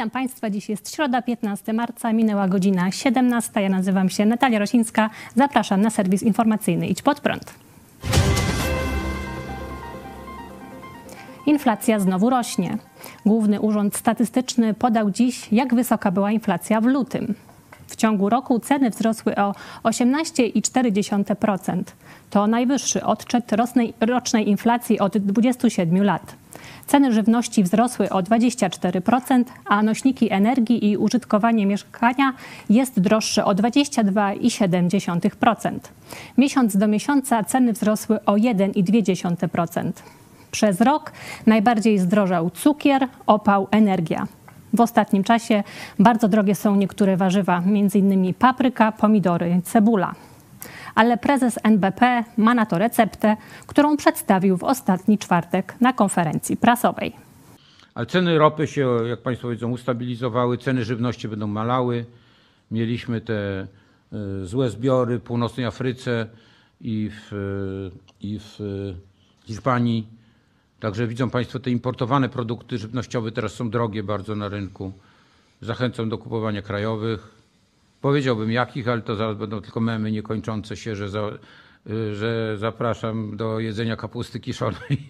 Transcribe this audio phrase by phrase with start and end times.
[0.00, 0.50] Witam Państwa.
[0.50, 3.62] Dziś jest środa, 15 marca, minęła godzina 17.
[3.62, 5.10] Ja nazywam się Natalia Rosińska.
[5.34, 7.54] Zapraszam na serwis informacyjny Idź Pod Prąd.
[11.46, 12.78] Inflacja znowu rośnie.
[13.26, 17.34] Główny Urząd Statystyczny podał dziś, jak wysoka była inflacja w lutym.
[18.00, 21.82] Ciągu roku ceny wzrosły o 18,4%.
[22.30, 23.52] To najwyższy odczyt
[24.00, 26.34] rocznej inflacji od 27 lat.
[26.86, 32.32] Ceny żywności wzrosły o 24%, a nośniki energii i użytkowanie mieszkania
[32.70, 35.78] jest droższe o 22,7%.
[36.38, 39.90] Miesiąc do miesiąca ceny wzrosły o 1,2%.
[40.50, 41.12] Przez rok
[41.46, 44.26] najbardziej zdrożał cukier, opał, energia.
[44.74, 45.62] W ostatnim czasie
[45.98, 48.34] bardzo drogie są niektóre warzywa, m.in.
[48.34, 50.14] papryka, pomidory, cebula.
[50.94, 57.12] Ale prezes NBP ma na to receptę, którą przedstawił w ostatni czwartek na konferencji prasowej.
[57.94, 62.04] Ale ceny ropy się, jak Państwo wiedzą, ustabilizowały, ceny żywności będą malały.
[62.70, 63.66] Mieliśmy te
[64.42, 66.26] y, złe zbiory w północnej Afryce
[66.80, 67.30] i w,
[68.20, 68.58] i w
[69.44, 70.19] Hiszpanii.
[70.80, 74.92] Także widzą Państwo, te importowane produkty żywnościowe teraz są drogie bardzo na rynku.
[75.60, 77.34] Zachęcam do kupowania krajowych.
[78.00, 81.30] Powiedziałbym jakich, ale to zaraz będą tylko memy niekończące się, że, za,
[82.12, 85.06] że zapraszam do jedzenia kapusty kiszonej.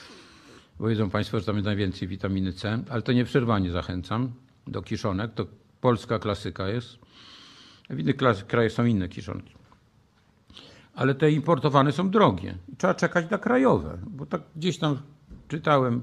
[0.80, 4.32] Bo wiedzą Państwo, że tam jest najwięcej witaminy C, ale to nieprzerwanie zachęcam
[4.66, 5.34] do kiszonek.
[5.34, 5.46] To
[5.80, 6.98] polska klasyka jest.
[7.90, 8.16] W innych
[8.46, 9.61] krajach są inne kiszonki
[10.94, 12.54] ale te importowane są drogie.
[12.78, 14.98] Trzeba czekać na krajowe, bo tak gdzieś tam
[15.48, 16.02] czytałem,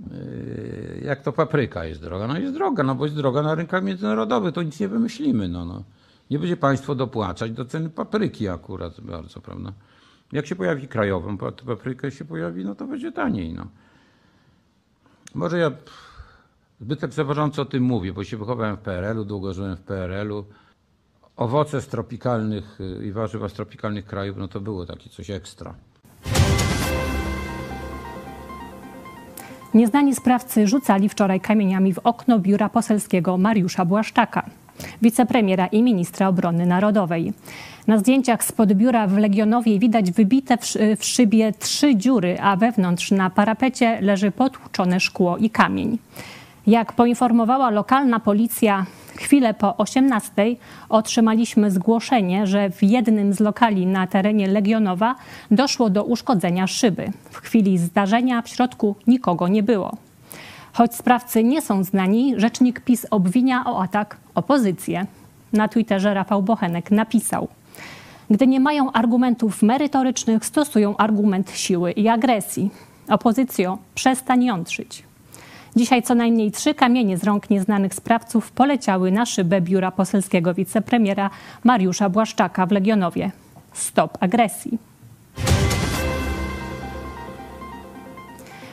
[0.00, 2.26] yy, jak to papryka jest droga.
[2.26, 5.48] No jest droga, no bo jest droga na rynkach międzynarodowych, to nic nie wymyślimy.
[5.48, 5.82] No, no.
[6.30, 9.72] Nie będzie państwo dopłacać do ceny papryki akurat bardzo, prawda?
[10.32, 13.52] Jak się pojawi krajową paprykę się pojawi, no to będzie taniej.
[13.52, 13.66] No.
[15.34, 15.70] Może ja
[16.80, 17.10] zbyt tak
[17.58, 20.44] o tym mówię, bo się wychowałem w PRL-u, długo żyłem w PRL-u
[21.36, 25.74] owoce z tropikalnych y, i warzywa z tropikalnych krajów, no to było takie coś ekstra.
[29.74, 34.42] Nieznani sprawcy rzucali wczoraj kamieniami w okno biura poselskiego Mariusza Błaszczaka,
[35.02, 37.32] wicepremiera i ministra obrony narodowej.
[37.86, 40.58] Na zdjęciach spod biura w Legionowie widać wybite
[40.96, 45.98] w szybie trzy dziury, a wewnątrz na parapecie leży potłuczone szkło i kamień.
[46.66, 48.86] Jak poinformowała lokalna policja,
[49.16, 50.32] chwilę po 18
[50.88, 55.14] otrzymaliśmy zgłoszenie, że w jednym z lokali na terenie Legionowa
[55.50, 57.12] doszło do uszkodzenia szyby.
[57.30, 59.96] W chwili zdarzenia w środku nikogo nie było.
[60.72, 65.06] Choć sprawcy nie są znani, rzecznik PiS obwinia o atak opozycję.
[65.52, 67.48] Na Twitterze Rafał Bochenek napisał:
[68.30, 72.70] Gdy nie mają argumentów merytorycznych, stosują argument siły i agresji.
[73.08, 75.05] Opozycjo, przestań jątrzyć.
[75.76, 81.30] Dzisiaj co najmniej trzy kamienie z rąk nieznanych sprawców poleciały na szybę biura poselskiego wicepremiera
[81.64, 83.30] Mariusza Błaszczaka w Legionowie.
[83.72, 84.78] Stop agresji.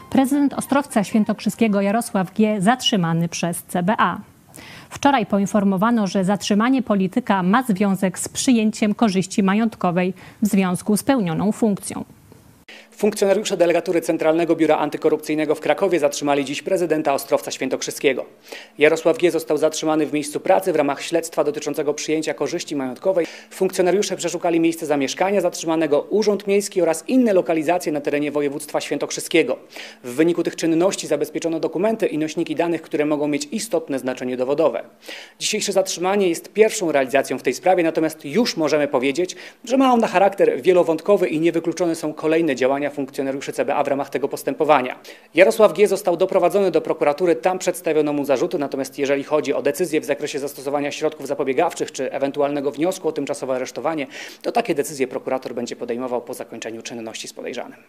[0.09, 2.61] Prezydent Ostrowca Świętokrzyskiego Jarosław G.
[2.61, 4.21] zatrzymany przez CBA.
[4.89, 11.51] Wczoraj poinformowano, że zatrzymanie polityka ma związek z przyjęciem korzyści majątkowej w związku z pełnioną
[11.51, 12.05] funkcją.
[12.95, 18.25] Funkcjonariusze delegatury Centralnego Biura Antykorupcyjnego w Krakowie zatrzymali dziś prezydenta Ostrowca Świętokrzyskiego.
[18.77, 19.31] Jarosław G.
[19.31, 23.27] został zatrzymany w miejscu pracy w ramach śledztwa dotyczącego przyjęcia korzyści majątkowej.
[23.49, 29.57] Funkcjonariusze przeszukali miejsce zamieszkania zatrzymanego, urząd miejski oraz inne lokalizacje na terenie województwa świętokrzyskiego.
[30.03, 34.83] W wyniku tych czynności zabezpieczono dokumenty i nośniki danych, które mogą mieć istotne znaczenie dowodowe.
[35.39, 39.35] Dzisiejsze zatrzymanie jest pierwszą realizacją w tej sprawie, natomiast już możemy powiedzieć,
[39.65, 44.27] że ma ona charakter wielowątkowy i niewykluczone są kolejne działania funkcjonariuszy CBA w ramach tego
[44.27, 44.99] postępowania.
[45.35, 45.87] Jarosław G.
[45.87, 50.39] został doprowadzony do prokuratury, tam przedstawiono mu zarzuty, natomiast jeżeli chodzi o decyzję w zakresie
[50.39, 54.07] zastosowania środków zapobiegawczych czy ewentualnego wniosku o tymczasowe aresztowanie,
[54.41, 57.79] to takie decyzje prokurator będzie podejmował po zakończeniu czynności z podejrzanym.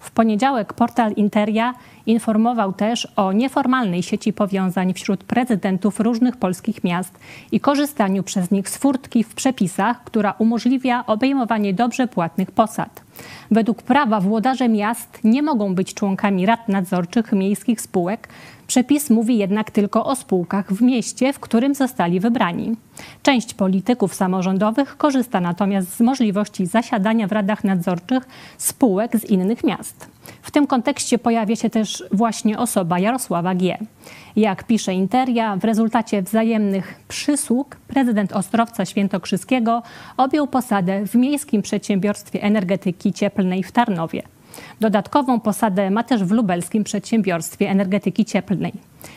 [0.00, 1.74] W poniedziałek portal Interia
[2.06, 7.18] informował też o nieformalnej sieci powiązań wśród prezydentów różnych polskich miast
[7.52, 13.02] i korzystaniu przez nich z furtki w przepisach, która umożliwia obejmowanie dobrze płatnych posad.
[13.50, 18.28] Według prawa włodarze miast nie mogą być członkami rad nadzorczych miejskich spółek,
[18.70, 22.76] Przepis mówi jednak tylko o spółkach w mieście, w którym zostali wybrani.
[23.22, 28.28] Część polityków samorządowych korzysta natomiast z możliwości zasiadania w radach nadzorczych
[28.58, 30.08] spółek z innych miast.
[30.42, 33.78] W tym kontekście pojawia się też właśnie osoba Jarosława G.
[34.36, 39.82] Jak pisze Interia, w rezultacie wzajemnych przysług prezydent Ostrowca Świętokrzyskiego
[40.16, 44.22] objął posadę w Miejskim Przedsiębiorstwie Energetyki Cieplnej w Tarnowie.
[44.80, 48.72] Dodatkową posadę ma też w lubelskim przedsiębiorstwie energetyki cieplnej.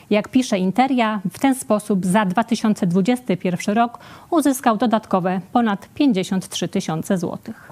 [0.09, 3.99] Jak pisze Interia, w ten sposób za 2021 rok
[4.29, 7.71] uzyskał dodatkowe ponad 53 tysiące złotych.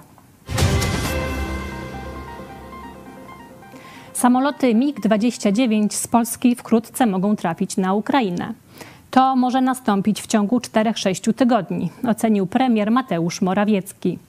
[4.14, 8.54] Samoloty MiG-29 z Polski wkrótce mogą trafić na Ukrainę.
[9.12, 14.20] To może nastąpić w ciągu 4-6 tygodni, ocenił premier Mateusz Morawiecki.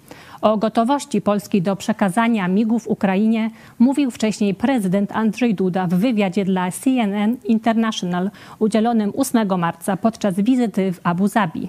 [0.42, 6.70] O gotowości Polski do przekazania migów Ukrainie mówił wcześniej prezydent Andrzej Duda w wywiadzie dla
[6.70, 11.68] CNN International udzielonym 8 marca podczas wizyty w Abu Zabi.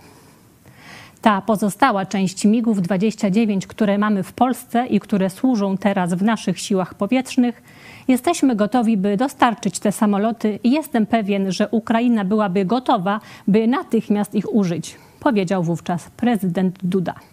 [1.21, 6.59] Ta pozostała część MIGów 29, które mamy w Polsce i które służą teraz w naszych
[6.59, 7.63] siłach powietrznych,
[8.07, 14.35] jesteśmy gotowi, by dostarczyć te samoloty i jestem pewien, że Ukraina byłaby gotowa, by natychmiast
[14.35, 17.32] ich użyć, powiedział wówczas prezydent Duda.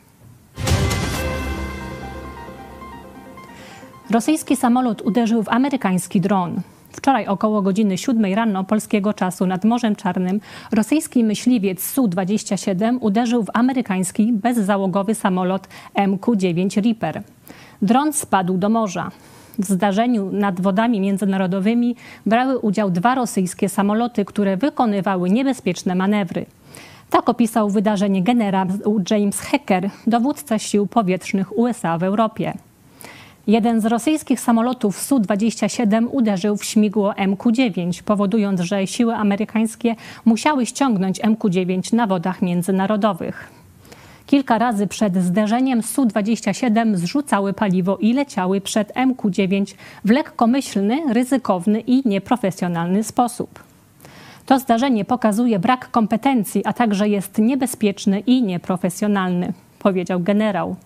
[4.10, 6.60] Rosyjski samolot uderzył w amerykański dron.
[6.92, 10.40] Wczoraj około godziny 7 rano polskiego czasu nad Morzem Czarnym
[10.72, 17.22] rosyjski myśliwiec Su-27 uderzył w amerykański bezzałogowy samolot MQ-9 Reaper.
[17.82, 19.10] Dron spadł do morza.
[19.58, 21.96] W zdarzeniu nad wodami międzynarodowymi
[22.26, 26.46] brały udział dwa rosyjskie samoloty, które wykonywały niebezpieczne manewry.
[27.10, 28.66] Tak opisał wydarzenie generał
[29.10, 32.54] James Hacker, dowódca sił powietrznych USA w Europie.
[33.46, 41.20] Jeden z rosyjskich samolotów Su-27 uderzył w śmigło MQ-9, powodując, że siły amerykańskie musiały ściągnąć
[41.20, 43.50] MQ-9 na wodach międzynarodowych.
[44.26, 52.08] Kilka razy przed zderzeniem Su-27 zrzucały paliwo i leciały przed MQ-9 w lekkomyślny, ryzykowny i
[52.08, 53.62] nieprofesjonalny sposób.
[54.46, 60.76] To zdarzenie pokazuje brak kompetencji, a także jest niebezpieczny i nieprofesjonalny, powiedział generał.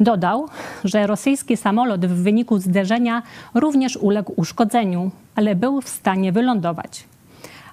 [0.00, 0.48] Dodał,
[0.84, 3.22] że rosyjski samolot w wyniku zderzenia
[3.54, 7.04] również uległ uszkodzeniu, ale był w stanie wylądować.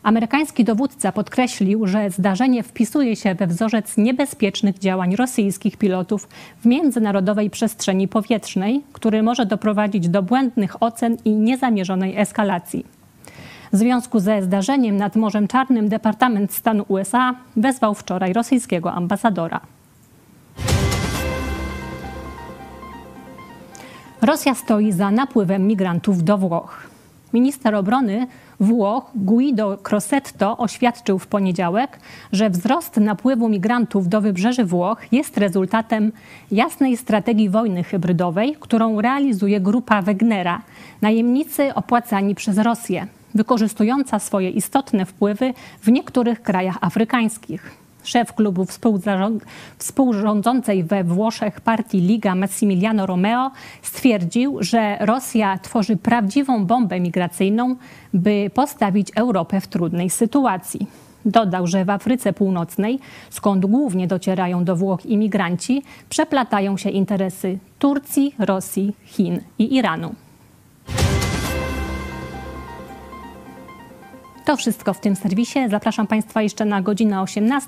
[0.04, 6.28] Amerykański dowódca podkreślił, że zdarzenie wpisuje się we wzorzec niebezpiecznych działań rosyjskich pilotów
[6.62, 12.86] w międzynarodowej przestrzeni powietrznej, który może doprowadzić do błędnych ocen i niezamierzonej eskalacji.
[13.74, 19.62] W związku ze zdarzeniem nad Morzem Czarnym Departament Stanu USA wezwał wczoraj rosyjskiego ambasadora.
[24.22, 26.88] Rosja stoi za napływem migrantów do Włoch.
[27.34, 28.28] Minister obrony
[28.60, 32.00] Włoch Guido Crosetto oświadczył w poniedziałek,
[32.32, 36.12] że wzrost napływu migrantów do wybrzeży Włoch jest rezultatem
[36.52, 40.62] jasnej strategii wojny hybrydowej, którą realizuje grupa Wegnera,
[41.02, 47.89] najemnicy opłacani przez Rosję, wykorzystująca swoje istotne wpływy w niektórych krajach afrykańskich.
[48.04, 48.66] Szef klubu
[49.78, 53.52] współrządzącej we Włoszech partii Liga Massimiliano Romeo
[53.82, 57.76] stwierdził, że Rosja tworzy prawdziwą bombę migracyjną,
[58.14, 60.88] by postawić Europę w trudnej sytuacji.
[61.26, 68.36] Dodał, że w Afryce Północnej, skąd głównie docierają do Włoch imigranci, przeplatają się interesy Turcji,
[68.40, 70.16] Rosji, Chin i Iranu.
[74.50, 75.60] To wszystko w tym serwisie.
[75.70, 77.68] Zapraszam Państwa jeszcze na godzinę 18,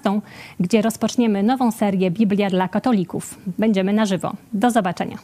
[0.59, 3.37] gdzie rozpoczniemy nową serię Biblia dla katolików.
[3.57, 4.33] Będziemy na żywo.
[4.53, 5.17] Do zobaczenia.